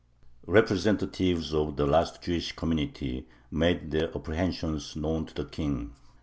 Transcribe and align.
Representatives 0.47 1.53
of 1.53 1.75
the 1.75 1.85
last 1.85 2.23
Jewish 2.23 2.53
community 2.53 3.27
made 3.51 3.91
their 3.91 4.09
apprehensions 4.17 4.95
known 4.95 5.27
to 5.27 5.35
the 5.35 5.45
King. 5.45 5.93